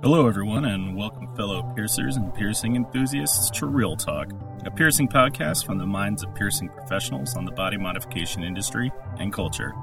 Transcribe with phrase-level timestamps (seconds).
[0.00, 4.30] Hello, everyone, and welcome, fellow piercers and piercing enthusiasts, to Real Talk,
[4.64, 9.32] a piercing podcast from the minds of piercing professionals on the body modification industry and
[9.32, 9.74] culture.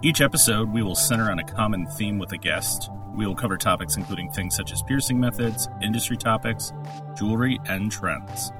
[0.00, 2.88] Each episode, we will center on a common theme with a guest.
[3.12, 6.72] We will cover topics including things such as piercing methods, industry topics,
[7.16, 8.52] jewelry, and trends.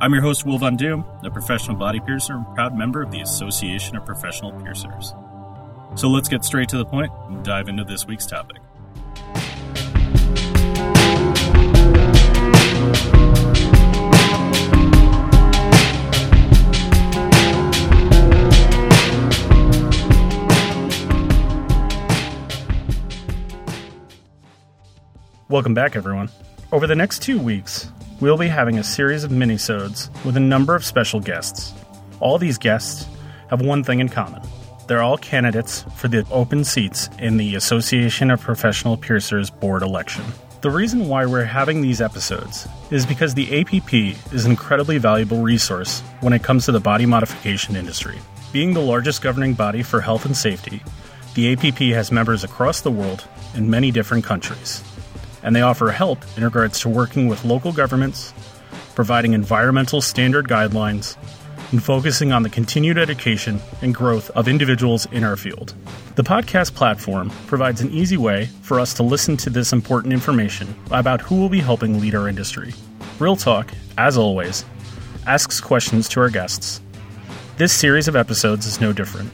[0.00, 3.20] I'm your host, Will Von Doom, a professional body piercer and proud member of the
[3.20, 5.14] Association of Professional Piercers.
[5.94, 8.56] So let's get straight to the point and dive into this week's topic.
[25.52, 26.30] Welcome back, everyone.
[26.72, 30.74] Over the next two weeks, we'll be having a series of minisodes with a number
[30.74, 31.74] of special guests.
[32.20, 33.06] All these guests
[33.50, 34.40] have one thing in common.
[34.86, 40.24] They're all candidates for the open seats in the Association of Professional Piercers board election.
[40.62, 43.92] The reason why we're having these episodes is because the APP
[44.32, 48.18] is an incredibly valuable resource when it comes to the body modification industry.
[48.52, 50.82] Being the largest governing body for health and safety,
[51.34, 54.82] the APP has members across the world in many different countries
[55.42, 58.32] and they offer help in regards to working with local governments,
[58.94, 61.16] providing environmental standard guidelines,
[61.72, 65.74] and focusing on the continued education and growth of individuals in our field.
[66.16, 70.74] The podcast platform provides an easy way for us to listen to this important information
[70.90, 72.74] about who will be helping lead our industry.
[73.18, 74.64] Real Talk, as always,
[75.26, 76.82] asks questions to our guests.
[77.56, 79.32] This series of episodes is no different.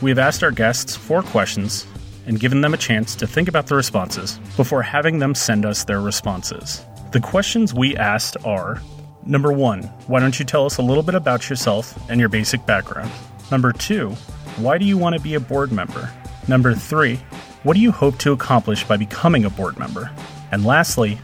[0.00, 1.86] We have asked our guests four questions
[2.28, 5.82] and given them a chance to think about the responses before having them send us
[5.82, 6.84] their responses.
[7.10, 8.80] The questions we asked are
[9.28, 12.64] Number one, why don't you tell us a little bit about yourself and your basic
[12.64, 13.10] background?
[13.50, 14.12] Number two,
[14.56, 16.10] why do you want to be a board member?
[16.46, 17.16] Number three,
[17.62, 20.10] what do you hope to accomplish by becoming a board member?
[20.50, 21.16] And lastly,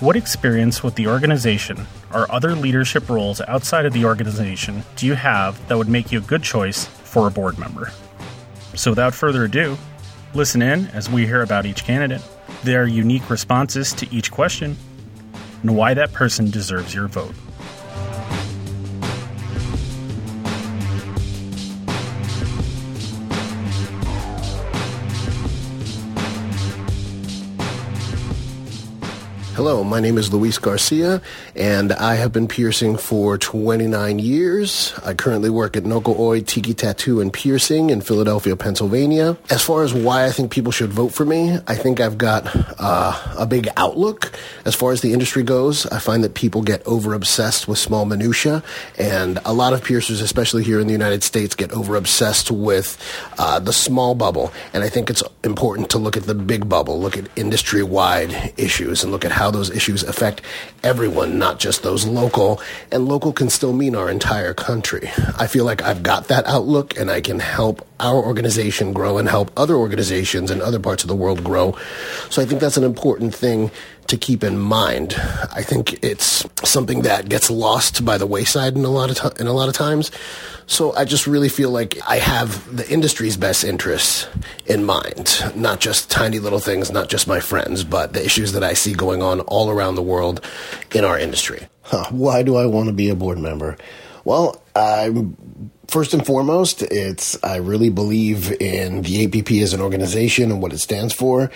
[0.00, 5.14] what experience with the organization or other leadership roles outside of the organization do you
[5.14, 7.92] have that would make you a good choice for a board member?
[8.74, 9.76] So, without further ado,
[10.32, 12.22] Listen in as we hear about each candidate,
[12.62, 14.76] their unique responses to each question,
[15.62, 17.34] and why that person deserves your vote.
[29.60, 31.20] Hello, my name is Luis Garcia,
[31.54, 34.94] and I have been piercing for 29 years.
[35.04, 39.36] I currently work at Noko Oi Tiki Tattoo and Piercing in Philadelphia, Pennsylvania.
[39.50, 42.46] As far as why I think people should vote for me, I think I've got
[42.78, 44.32] uh, a big outlook
[44.64, 45.84] as far as the industry goes.
[45.84, 48.62] I find that people get over obsessed with small minutia,
[48.96, 52.96] and a lot of piercers, especially here in the United States, get over obsessed with
[53.36, 54.54] uh, the small bubble.
[54.72, 58.54] And I think it's important to look at the big bubble, look at industry wide
[58.56, 60.42] issues, and look at how how those issues affect
[60.84, 62.60] everyone, not just those local.
[62.92, 65.10] And local can still mean our entire country.
[65.38, 69.28] I feel like I've got that outlook and I can help our organization grow and
[69.28, 71.76] help other organizations in other parts of the world grow.
[72.30, 73.72] So I think that's an important thing
[74.10, 75.14] to keep in mind.
[75.52, 79.40] I think it's something that gets lost by the wayside in a lot of t-
[79.40, 80.10] in a lot of times.
[80.66, 84.28] So I just really feel like I have the industry's best interests
[84.66, 88.62] in mind, not just tiny little things, not just my friends, but the issues that
[88.62, 90.44] I see going on all around the world
[90.92, 91.66] in our industry.
[91.82, 93.76] Huh, why do I want to be a board member?
[94.24, 100.50] Well, I'm first and foremost, it's I really believe in the APP as an organization
[100.50, 101.50] and what it stands for.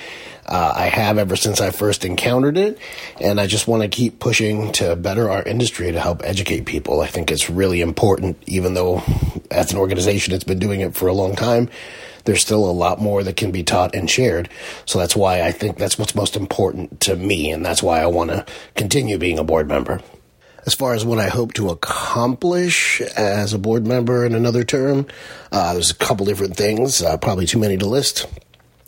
[0.47, 2.79] Uh, I have ever since I first encountered it,
[3.21, 7.01] and I just want to keep pushing to better our industry to help educate people.
[7.01, 9.03] I think it's really important, even though
[9.51, 11.71] as an organization it's been doing it for a long time.
[12.25, 14.49] There's still a lot more that can be taught and shared.
[14.87, 18.07] So that's why I think that's what's most important to me, and that's why I
[18.07, 20.01] want to continue being a board member.
[20.67, 25.07] As far as what I hope to accomplish as a board member in another term,
[25.53, 28.27] uh, there's a couple different things, uh, probably too many to list.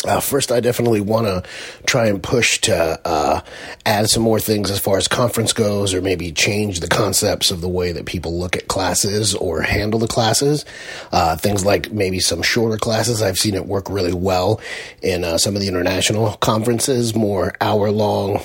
[0.05, 1.43] Uh, first, I definitely want to
[1.87, 3.41] try and push to uh,
[3.84, 7.61] add some more things as far as conference goes, or maybe change the concepts of
[7.61, 10.65] the way that people look at classes or handle the classes.
[11.13, 13.21] Uh, things like maybe some shorter classes.
[13.21, 14.61] I've seen it work really well
[15.03, 18.41] in uh, some of the international conferences, more hour long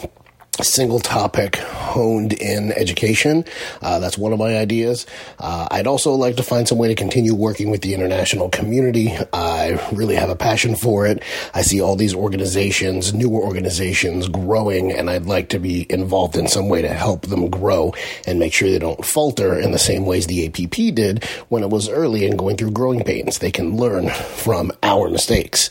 [0.60, 3.46] single topic honed in education.
[3.82, 5.06] Uh, that's one of my ideas.
[5.40, 9.14] Uh, I'd also like to find some way to continue working with the international community.
[9.32, 11.24] I really have a passion for it.
[11.54, 16.48] I see all these organizations, newer organizations growing, and I'd like to be involved in
[16.48, 17.94] some way to help them grow
[18.28, 21.70] and make sure they don't falter in the same ways the APP did when it
[21.70, 23.40] was early and going through growing pains.
[23.40, 25.70] They can learn from our mistakes.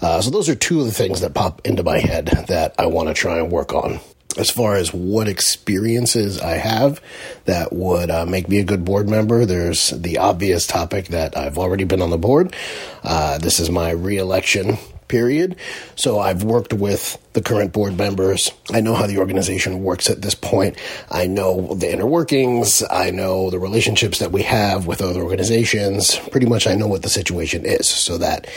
[0.00, 2.86] Uh, so those are two of the things that pop into my head that I
[2.86, 3.98] want to try and work on
[4.36, 7.00] as far as what experiences I have
[7.44, 11.58] that would uh, make me a good board member, there's the obvious topic that I've
[11.58, 12.54] already been on the board.
[13.02, 14.78] Uh, this is my reelection
[15.08, 15.56] period.
[15.94, 18.50] So I've worked with the current board members.
[18.72, 20.76] I know how the organization works at this point.
[21.10, 22.82] I know the inner workings.
[22.90, 26.18] I know the relationships that we have with other organizations.
[26.30, 28.48] Pretty much I know what the situation is so that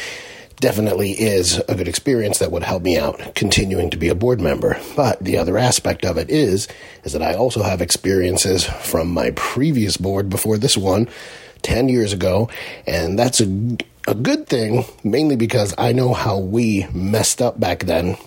[0.59, 4.41] definitely is a good experience that would help me out continuing to be a board
[4.41, 4.79] member.
[4.95, 6.67] But the other aspect of it is
[7.03, 11.07] is that I also have experiences from my previous board before this one
[11.61, 12.49] 10 years ago,
[12.87, 13.77] and that's a
[14.07, 18.17] a good thing mainly because I know how we messed up back then.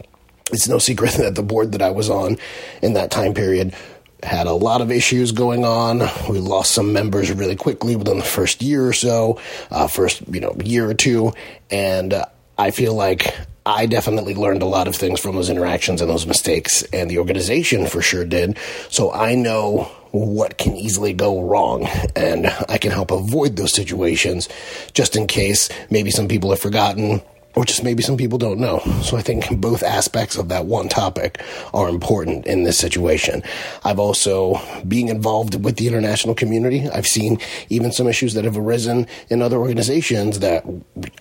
[0.52, 2.38] It's no secret that the board that I was on
[2.82, 3.74] in that time period
[4.22, 6.00] had a lot of issues going on.
[6.28, 9.40] We lost some members really quickly within the first year or so,
[9.70, 11.32] uh, first you know year or two,
[11.70, 12.26] and uh,
[12.56, 13.34] I feel like
[13.66, 17.18] I definitely learned a lot of things from those interactions and those mistakes, and the
[17.18, 18.58] organization for sure did.
[18.90, 24.48] So I know what can easily go wrong, and I can help avoid those situations
[24.92, 27.22] just in case maybe some people have forgotten
[27.54, 28.78] or just maybe some people don't know.
[29.02, 31.42] So I think both aspects of that one topic
[31.74, 33.42] are important in this situation.
[33.84, 37.38] I've also, being involved with the international community, I've seen
[37.68, 40.64] even some issues that have arisen in other organizations that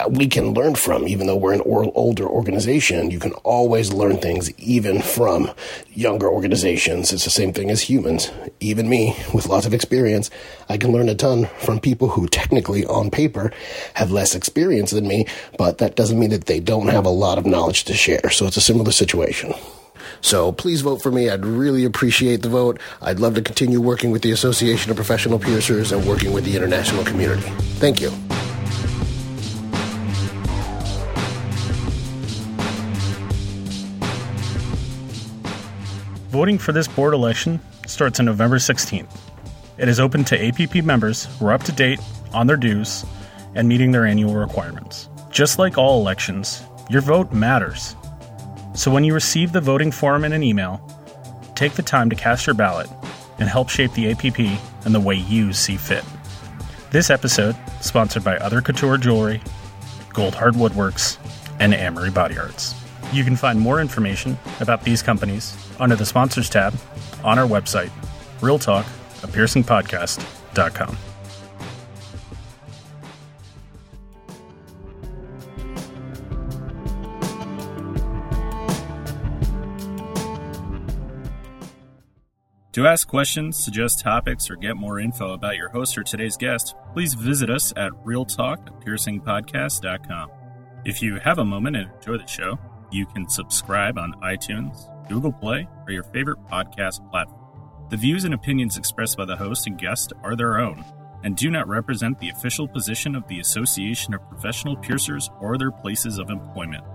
[0.10, 3.12] we can learn from, even though we're an older organization.
[3.12, 5.52] You can always learn things even from
[5.94, 7.12] younger organizations.
[7.12, 8.32] It's the same thing as humans.
[8.60, 10.30] Even me, with lots of experience,
[10.70, 13.52] I can learn a ton from people who technically on paper
[13.96, 15.26] have less experience than me,
[15.58, 18.30] but that doesn't mean that they don't have a lot of knowledge to share.
[18.30, 19.54] So it's a similar situation.
[20.22, 21.30] So please vote for me.
[21.30, 22.80] I'd really appreciate the vote.
[23.02, 26.56] I'd love to continue working with the Association of Professional Piercers and working with the
[26.56, 27.50] international community.
[27.82, 28.12] Thank you.
[36.30, 39.10] Voting for this board election starts on November 16th.
[39.80, 42.00] It is open to APP members who are up to date
[42.32, 43.04] on their dues
[43.56, 45.10] and meeting their annual requirements.
[45.32, 47.96] Just like all elections, your vote matters.
[48.76, 50.86] So when you receive the voting form in an email,
[51.56, 52.90] take the time to cast your ballot
[53.40, 54.40] and help shape the APP
[54.86, 56.04] in the way you see fit.
[56.90, 59.42] This episode sponsored by Other Couture Jewelry,
[60.10, 61.18] Gold Hard Woodworks,
[61.62, 62.76] and Amory Body Arts.
[63.14, 66.76] You can find more information about these companies under the sponsors tab
[67.24, 67.92] on our website,
[68.42, 68.86] Real Talk.
[82.74, 86.74] To ask questions, suggest topics, or get more info about your host or today's guest,
[86.94, 90.32] please visit us at realtalkpiercingpodcast.com.
[90.86, 92.58] If you have a moment and enjoy the show,
[92.90, 97.42] you can subscribe on iTunes, Google Play, or your favorite podcast platform.
[97.90, 100.86] The views and opinions expressed by the host and guest are their own
[101.24, 105.72] and do not represent the official position of the Association of Professional Piercers or their
[105.72, 106.86] places of employment.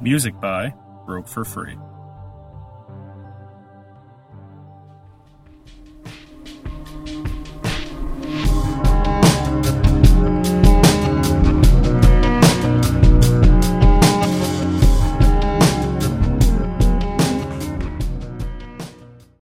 [0.00, 0.72] Music by
[1.06, 1.76] Broke for Free.